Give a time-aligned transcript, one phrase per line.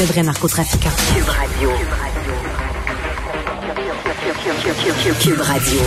[0.00, 0.88] De vrais narcotrafiquants.
[1.12, 1.70] Cube Radio.
[5.20, 5.80] Cube Radio.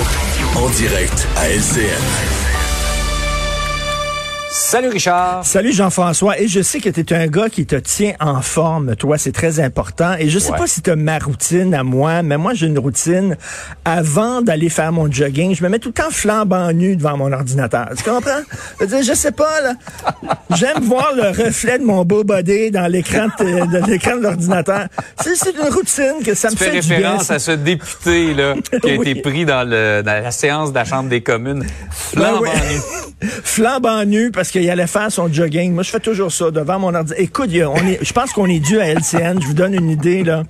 [0.55, 2.03] En direct à LCN.
[4.73, 5.45] Salut Richard.
[5.45, 6.39] Salut Jean-François.
[6.39, 9.31] Et je sais que tu es un gars qui te tient en forme, toi, c'est
[9.31, 10.15] très important.
[10.17, 10.57] Et je sais Ouais.
[10.57, 13.37] pas si tu as ma routine à moi, mais moi j'ai une routine.
[13.85, 17.31] Avant d'aller faire mon jogging, je me mets tout le temps flambant nu devant mon
[17.31, 17.89] ordinateur.
[17.95, 18.31] Tu comprends?
[18.79, 19.73] Je, veux dire, je sais pas, là.
[20.55, 24.87] J'aime voir le reflet de mon beau body dans l'écran de, de l'écran de l'ordinateur.
[25.21, 26.97] C'est, une routine que ça Tu me fait du bien.
[26.97, 29.07] référence à ce député là, qui a Oui.
[29.11, 31.63] été pris dans, le, dans la séance de la Chambre des communes.
[31.91, 32.75] Flambant Ben oui.
[33.21, 33.29] nu.
[33.43, 35.73] flambant nu parce qu'il allait faire son jogging.
[35.73, 37.13] Moi, je fais toujours ça devant mon ordi.
[37.17, 39.39] Écoute, il on est, je pense qu'on est dû à LCN.
[39.41, 40.43] Je vous donne une idée, là.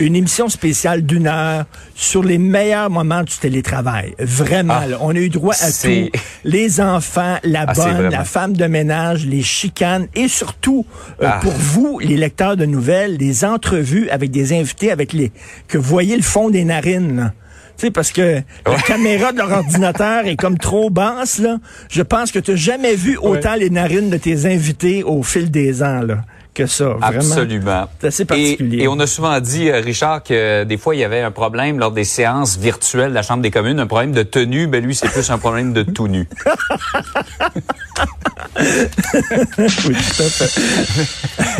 [0.00, 4.14] Une émission spéciale d'une heure sur les meilleurs moments du télétravail.
[4.18, 4.96] Vraiment, Ah, là.
[5.00, 6.10] On a eu droit à tout.
[6.44, 10.86] Les enfants, la Ah, bonne, la femme de ménage, les chicanes et surtout,
[11.22, 11.40] euh, Ah.
[11.42, 15.32] pour vous, les lecteurs de nouvelles, les entrevues avec des invités avec les,
[15.68, 17.32] que vous voyez le fond des narines, là.
[17.76, 21.56] Tu sais, parce que la caméra de leur ordinateur est comme trop basse, là.
[21.88, 25.50] Je pense que tu n'as jamais vu autant les narines de tes invités au fil
[25.50, 26.18] des ans, là,
[26.54, 26.84] que ça.
[26.84, 27.18] Vraiment.
[27.18, 27.88] Absolument.
[28.00, 28.78] C'est assez particulier.
[28.78, 31.30] Et, et on a souvent dit, euh, Richard, que des fois, il y avait un
[31.30, 34.66] problème lors des séances virtuelles de la Chambre des communes, un problème de tenue.
[34.66, 36.28] Ben lui, c'est plus un problème de tout nu.
[38.58, 40.60] Oui, tout à fait.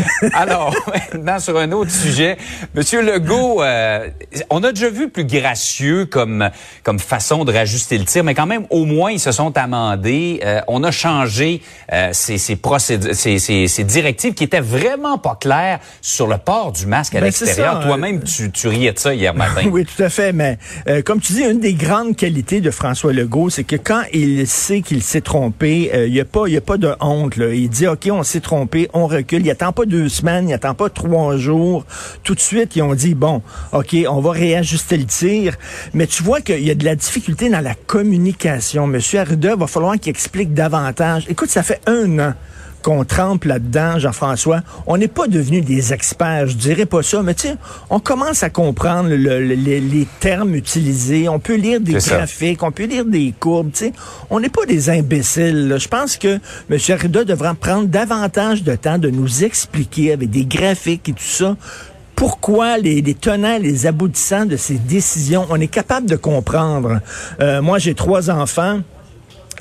[0.33, 0.75] Alors,
[1.13, 2.37] maintenant, sur un autre sujet,
[2.75, 4.07] Monsieur Legault, euh,
[4.49, 6.49] on a déjà vu plus gracieux comme,
[6.83, 10.39] comme façon de rajuster le tir, mais quand même, au moins, ils se sont amendés.
[10.43, 11.61] Euh, on a changé
[11.91, 16.37] euh, ces, ces, procéd- ces, ces, ces directives qui étaient vraiment pas claires sur le
[16.37, 17.81] port du masque à Ben, l'extérieur.
[17.81, 19.61] Toi-même, tu, tu riais de ça hier matin.
[19.71, 20.33] Oui, tout à fait.
[20.33, 20.57] Mais
[20.87, 24.45] euh, comme tu dis, une des grandes qualités de François Legault, c'est que quand il
[24.47, 27.37] sait qu'il s'est trompé, euh, il n'y a pas, il y a pas de honte.
[27.37, 27.53] Là.
[27.53, 29.45] Il dit, ok, on s'est trompé, on recule.
[29.45, 31.85] Il attend pas deux semaines, il attend pas trois jours.
[32.23, 33.41] Tout de suite, ils ont dit, bon,
[33.71, 35.55] ok, on va réajuster le tir.
[35.93, 38.87] Mais tu vois qu'il y a de la difficulté dans la communication.
[38.87, 41.25] Monsieur Arruda, va falloir qu'il explique davantage.
[41.29, 42.33] Écoute, ça fait un an
[42.81, 44.61] qu'on trempe là-dedans, Jean-François.
[44.87, 47.55] On n'est pas devenus des experts, je dirais pas ça, mais tu sais,
[47.89, 51.29] on commence à comprendre le- le- les, les termes utilisés.
[51.29, 52.17] On peut lire des ça.
[52.17, 53.93] graphiques, on peut lire des courbes, tu sais.
[54.29, 55.67] On n'est pas des imbéciles.
[55.69, 55.77] là.
[55.77, 56.39] Je pense que
[56.69, 56.77] M.
[56.89, 61.55] Arruda devra prendre davantage de temps de nous expliquer avec des graphiques et tout ça
[62.15, 66.99] pourquoi les, les tenants, les aboutissants de ces décisions, on est capable de comprendre.
[67.39, 68.81] Euh, moi, j'ai trois enfants.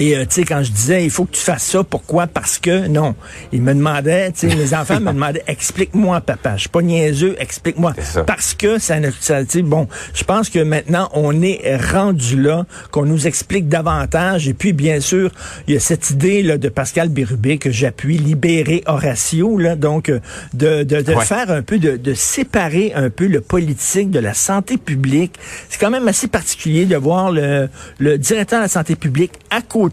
[0.00, 2.27] Et euh, tu sais, quand je disais, il faut que tu fasses ça, pourquoi?
[2.27, 3.15] Parce que, non.
[3.53, 6.55] Ils me demandaient, tu sais, mes enfants me demandaient, explique-moi, papa.
[6.56, 7.93] Je suis pas niaiseux, explique-moi.
[8.27, 12.41] Parce que ça ne, ça, tu sais, bon, je pense que maintenant, on est rendu
[12.41, 14.49] là, qu'on nous explique davantage.
[14.49, 15.31] Et puis, bien sûr,
[15.69, 20.09] il y a cette idée, là, de Pascal Bérubé que j'appuie, libérer Horatio, là, donc,
[20.09, 20.21] euh,
[20.55, 21.25] de, de, de Ouais.
[21.27, 25.34] faire un peu, de, de séparer un peu le politique de la santé publique.
[25.69, 27.69] C'est quand même assez particulier de voir le,
[27.99, 29.90] le directeur de la santé publique à côté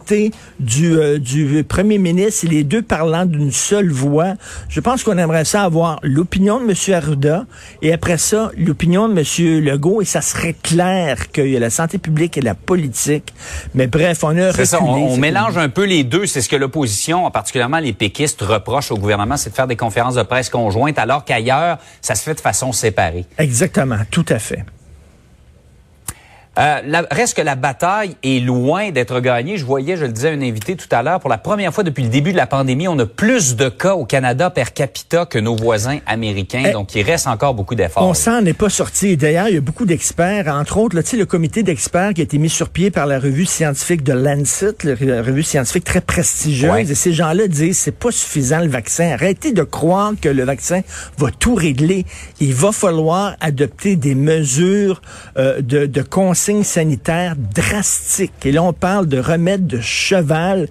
[0.59, 4.33] du, euh, du premier ministre et les deux parlant d'une seule voix.
[4.69, 6.95] Je pense qu'on aimerait ça avoir l'opinion de M.
[6.95, 7.45] Arruda
[7.81, 9.63] et après ça, l'opinion de M.
[9.63, 13.33] Legault et ça serait clair qu'il y a la santé publique et la politique.
[13.73, 15.05] Mais bref, on a C'est ça, reculé.
[15.09, 16.25] on, mélange un peu les deux.
[16.25, 20.15] C'est ce que l'opposition, particulièrement les péquistes, reprochent au gouvernement, c'est de faire des conférences
[20.15, 23.25] de presse conjointes, alors qu'ailleurs, ça se fait de façon séparée.
[23.37, 24.63] Exactement, tout à fait.
[26.57, 29.57] Euh, la- reste que la bataille est loin d'être gagnée.
[29.57, 31.83] Je voyais, je le disais à un invité tout à l'heure, pour la première fois
[31.83, 35.25] depuis le début de la pandémie, on a plus de cas au Canada per capita
[35.25, 36.63] que nos voisins américains.
[36.67, 38.07] Eh, donc, il reste encore beaucoup d'efforts.
[38.07, 39.17] On s'en est pas sorti.
[39.17, 42.37] D'ailleurs, il y a beaucoup d'experts, entre autres, là, le comité d'experts qui a été
[42.37, 46.71] mis sur pied par la revue scientifique de Lancet, la re- revue scientifique très prestigieuse.
[46.71, 46.83] Ouais.
[46.83, 49.11] Et ces gens-là disent, c'est pas suffisant le vaccin.
[49.13, 50.81] Arrêtez de croire que le vaccin
[51.17, 52.05] va tout régler.
[52.39, 55.01] Il va falloir adopter des mesures
[55.37, 56.01] euh, de, de
[56.47, 58.45] consignes sanitaires drastiques.
[58.45, 60.69] Et là, on parle de remèdes de cheval.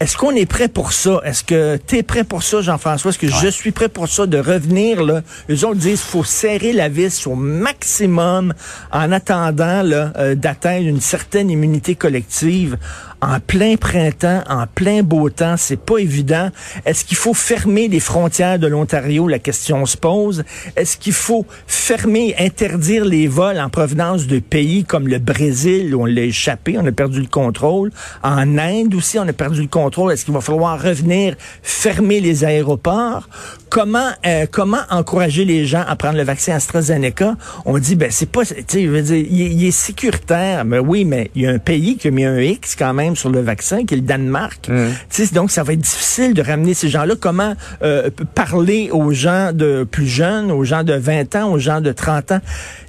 [0.00, 1.20] Est-ce qu'on est prêt pour ça?
[1.24, 3.10] Est-ce que tu es prêt pour ça, Jean-François?
[3.10, 5.02] Est-ce que je suis prêt pour ça, de revenir?
[5.02, 5.22] Là?
[5.50, 8.54] Eux autres disent qu'il faut serrer la vis au maximum
[8.92, 12.78] en attendant euh, d'atteindre une certaine immunité collective.
[13.20, 15.56] en plein printemps, en plein beau temps.
[15.56, 16.50] C'est pas évident.
[16.84, 19.26] Est-ce qu'il faut fermer les frontières de l'Ontario?
[19.28, 20.44] La question se pose.
[20.76, 26.02] Est-ce qu'il faut fermer, interdire les vols en provenance de pays comme le Brésil, où
[26.02, 27.90] on l'a échappé, on a perdu le contrôle?
[28.22, 29.87] En Inde aussi, on a perdu le contrôle.
[30.10, 33.28] Est-ce qu'il va falloir revenir fermer les aéroports?
[33.70, 37.36] Comment, euh, comment encourager les gens à prendre le vaccin AstraZeneca?
[37.66, 40.64] On dit, ben, c'est pas, tu sais, je veux dire, il, est- il est sécuritaire.
[40.64, 43.14] Mais oui, mais il y a un pays qui a mis un X quand même
[43.16, 44.68] sur le vaccin, qui est le Danemark.
[45.10, 47.14] Tu sais, donc, ça va être difficile de ramener ces gens-là.
[47.20, 51.80] Comment euh, parler aux gens de plus jeunes, aux gens de 20 ans, aux gens
[51.80, 52.40] de 30 ans?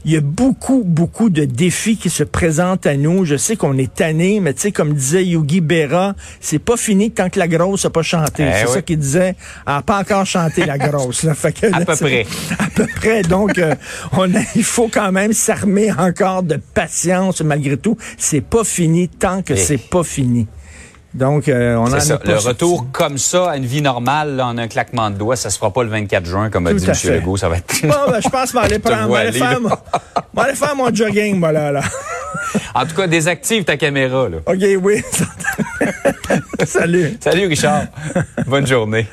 [0.06, 3.26] Il y a beaucoup, beaucoup de défis qui se présentent à nous.
[3.26, 6.89] Je sais qu'on est tanné, mais tu sais, comme disait Yogi Berra, c'est pas fini
[7.16, 8.46] tant que la grosse a pas chanté.
[8.48, 8.74] Eh c'est oui.
[8.74, 9.36] ça qu'il disait.
[9.68, 11.24] Elle n'a pas encore chanté, la grosse.
[11.24, 11.34] Là.
[11.34, 12.26] Fait que, À peu près.
[12.58, 13.22] À peu près.
[13.24, 13.76] Donc, euh,
[14.14, 17.98] on a, il faut quand même s'armer encore de patience malgré tout.
[18.18, 19.58] C'est pas fini tant que Eh.
[19.58, 20.48] c'est pas fini.
[21.14, 22.20] Donc, euh, on a ça.
[22.24, 25.50] Le retour comme ça à une vie normale, là, en un claquement de doigts, ça
[25.50, 26.94] se fera pas le 24 juin, comme a dit M.
[27.16, 27.36] Legault.
[27.36, 27.82] Ça va être.
[27.82, 29.60] Bon, ben, je pense m'aller prendre, aller, faire,
[30.36, 31.82] m'aller faire mon jogging, moi, là, là.
[32.76, 34.30] en tout cas, désactive ta caméra.
[34.30, 34.38] Là.
[34.46, 35.02] OK, oui.
[36.66, 37.18] Salut.
[37.20, 37.86] Salut, Richard.
[38.48, 39.08] Bonne journée.